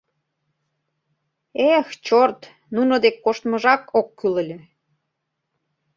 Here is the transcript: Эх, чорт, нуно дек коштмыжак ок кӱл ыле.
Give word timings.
Эх, 1.75 1.87
чорт, 2.05 2.41
нуно 2.75 2.93
дек 3.03 3.15
коштмыжак 3.23 3.81
ок 3.99 4.07
кӱл 4.19 4.33
ыле. 4.43 4.59